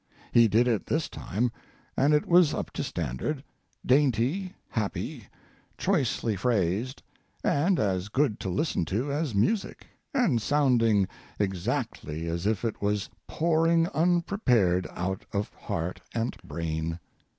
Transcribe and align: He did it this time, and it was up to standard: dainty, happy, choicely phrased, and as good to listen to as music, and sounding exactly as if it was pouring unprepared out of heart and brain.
He 0.31 0.47
did 0.47 0.67
it 0.67 0.87
this 0.87 1.07
time, 1.07 1.51
and 1.95 2.11
it 2.11 2.25
was 2.25 2.55
up 2.55 2.71
to 2.71 2.81
standard: 2.83 3.43
dainty, 3.85 4.55
happy, 4.69 5.27
choicely 5.77 6.35
phrased, 6.35 7.03
and 7.43 7.79
as 7.79 8.09
good 8.09 8.39
to 8.39 8.49
listen 8.49 8.83
to 8.85 9.11
as 9.13 9.35
music, 9.35 9.85
and 10.11 10.41
sounding 10.41 11.07
exactly 11.37 12.25
as 12.27 12.47
if 12.47 12.65
it 12.65 12.81
was 12.81 13.11
pouring 13.27 13.89
unprepared 13.89 14.87
out 14.89 15.23
of 15.33 15.53
heart 15.53 16.01
and 16.15 16.35
brain. 16.43 16.97